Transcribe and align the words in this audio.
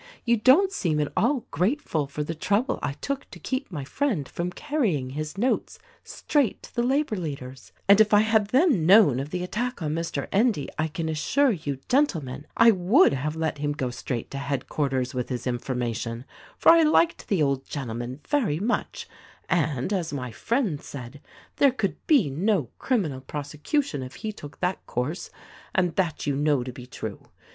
You 0.25 0.35
don't 0.35 0.71
seem 0.71 0.99
at 0.99 1.11
all 1.15 1.45
grate 1.51 1.79
ful 1.79 2.07
for 2.07 2.23
the 2.23 2.33
trouble 2.33 2.79
I 2.81 2.93
took 2.93 3.29
to 3.29 3.37
keep 3.37 3.71
my 3.71 3.83
friend 3.85 4.27
from 4.27 4.51
carrying 4.51 5.11
his 5.11 5.37
notes 5.37 5.77
straight 6.03 6.63
to 6.63 6.75
the 6.75 6.81
labor 6.81 7.15
leaders; 7.15 7.71
and 7.87 8.01
if 8.01 8.11
I 8.11 8.21
had 8.21 8.47
then 8.47 8.87
known 8.87 9.19
of 9.19 9.29
the 9.29 9.43
attack 9.43 9.79
on 9.79 9.93
Mr. 9.93 10.27
Endy 10.31 10.67
I 10.75 10.87
can 10.87 11.07
assure 11.07 11.51
you, 11.51 11.77
gentle 11.87 12.25
men, 12.25 12.47
I 12.57 12.71
would 12.71 13.13
have 13.13 13.35
let 13.35 13.59
him 13.59 13.73
go 13.73 13.91
straight 13.91 14.31
to 14.31 14.39
headquarters 14.39 15.13
with 15.13 15.29
his 15.29 15.45
information; 15.45 16.25
for 16.57 16.71
I 16.71 16.81
liked 16.81 17.27
the 17.27 17.43
old 17.43 17.67
gentleman 17.69 18.21
very 18.27 18.59
much, 18.59 19.07
THE 19.51 19.57
RECORDING 19.57 19.69
ANGEL 19.83 19.97
165 20.17 20.17
and, 20.17 20.23
as 20.23 20.31
my 20.31 20.31
friend 20.31 20.81
said, 20.81 21.21
there 21.57 21.71
could 21.71 22.07
be 22.07 22.27
no 22.31 22.69
criminal 22.79 23.21
prosecu 23.21 23.83
tion 23.83 24.01
if 24.01 24.15
he 24.15 24.31
took 24.31 24.61
that 24.61 24.83
course— 24.87 25.29
and 25.75 25.95
that 25.95 26.25
you 26.25 26.35
know 26.35 26.63
to 26.63 26.71
be 26.73 26.87
true. 26.87 27.21